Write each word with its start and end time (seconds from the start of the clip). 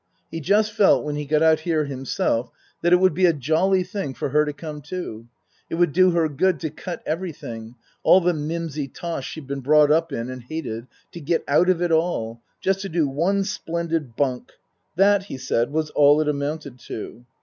He 0.31 0.39
just 0.39 0.71
felt 0.73 1.03
when 1.03 1.15
he 1.15 1.27
got 1.27 1.43
out 1.43 1.59
here 1.59 1.85
himself 1.85 2.49
that 2.81 2.91
it 2.91 2.95
would 2.95 3.13
be 3.13 3.27
a 3.27 3.33
jolly 3.33 3.83
thing 3.83 4.15
for 4.15 4.29
her 4.29 4.45
to 4.45 4.51
come 4.51 4.81
too; 4.81 5.27
it 5.69 5.75
would 5.75 5.93
do 5.93 6.09
her 6.09 6.27
good 6.27 6.59
to 6.61 6.71
cut 6.71 7.03
everything 7.05 7.75
all 8.01 8.19
the 8.19 8.33
mimsy 8.33 8.87
tosh 8.87 9.29
she'd 9.29 9.45
been 9.45 9.59
brought 9.59 9.91
up 9.91 10.11
in 10.11 10.31
and 10.31 10.41
hated 10.45 10.87
to 11.11 11.19
get 11.21 11.43
out 11.47 11.69
of 11.69 11.83
it 11.83 11.91
all 11.91 12.41
just 12.61 12.81
to 12.81 12.89
do 12.89 13.07
one 13.07 13.43
splendid 13.43 14.15
bunk. 14.15 14.53
That, 14.95 15.25
he 15.25 15.37
said, 15.37 15.69
was 15.69 15.91
all 15.91 16.19
it 16.19 16.27
amounted 16.27 16.79
to. 16.87 17.23